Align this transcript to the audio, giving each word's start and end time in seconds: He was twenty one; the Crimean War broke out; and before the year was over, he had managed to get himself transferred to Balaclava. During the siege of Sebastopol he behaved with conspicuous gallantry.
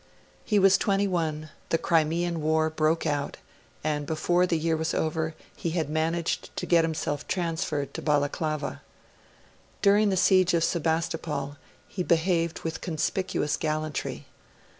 He 0.43 0.57
was 0.57 0.79
twenty 0.79 1.07
one; 1.07 1.51
the 1.69 1.77
Crimean 1.77 2.41
War 2.41 2.71
broke 2.71 3.05
out; 3.05 3.37
and 3.83 4.07
before 4.07 4.47
the 4.47 4.57
year 4.57 4.75
was 4.75 4.95
over, 4.95 5.35
he 5.55 5.69
had 5.77 5.91
managed 5.91 6.49
to 6.57 6.65
get 6.65 6.83
himself 6.83 7.27
transferred 7.27 7.93
to 7.93 8.01
Balaclava. 8.01 8.81
During 9.83 10.09
the 10.09 10.17
siege 10.17 10.55
of 10.55 10.63
Sebastopol 10.63 11.57
he 11.87 12.01
behaved 12.01 12.61
with 12.61 12.81
conspicuous 12.81 13.57
gallantry. 13.57 14.25